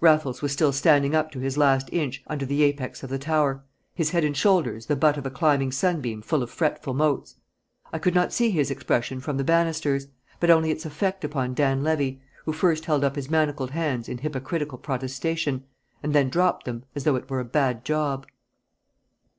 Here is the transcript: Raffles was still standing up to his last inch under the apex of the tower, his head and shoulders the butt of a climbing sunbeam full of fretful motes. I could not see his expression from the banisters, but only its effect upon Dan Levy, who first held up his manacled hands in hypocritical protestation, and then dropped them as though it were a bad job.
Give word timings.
Raffles 0.00 0.40
was 0.40 0.52
still 0.52 0.72
standing 0.72 1.14
up 1.14 1.30
to 1.32 1.38
his 1.40 1.58
last 1.58 1.90
inch 1.92 2.24
under 2.28 2.46
the 2.46 2.62
apex 2.62 3.02
of 3.02 3.10
the 3.10 3.18
tower, 3.18 3.62
his 3.94 4.08
head 4.08 4.24
and 4.24 4.34
shoulders 4.34 4.86
the 4.86 4.96
butt 4.96 5.18
of 5.18 5.26
a 5.26 5.30
climbing 5.30 5.70
sunbeam 5.70 6.22
full 6.22 6.42
of 6.42 6.50
fretful 6.50 6.94
motes. 6.94 7.36
I 7.92 7.98
could 7.98 8.14
not 8.14 8.32
see 8.32 8.48
his 8.50 8.70
expression 8.70 9.20
from 9.20 9.36
the 9.36 9.44
banisters, 9.44 10.06
but 10.40 10.48
only 10.48 10.70
its 10.70 10.86
effect 10.86 11.24
upon 11.26 11.52
Dan 11.52 11.82
Levy, 11.82 12.22
who 12.46 12.54
first 12.54 12.86
held 12.86 13.04
up 13.04 13.16
his 13.16 13.28
manacled 13.30 13.72
hands 13.72 14.08
in 14.08 14.16
hypocritical 14.16 14.78
protestation, 14.78 15.64
and 16.02 16.14
then 16.14 16.30
dropped 16.30 16.64
them 16.64 16.84
as 16.94 17.04
though 17.04 17.16
it 17.16 17.28
were 17.28 17.40
a 17.40 17.44
bad 17.44 17.84
job. 17.84 18.26